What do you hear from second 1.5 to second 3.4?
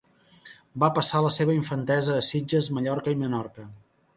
infantesa a Sitges, Mallorca i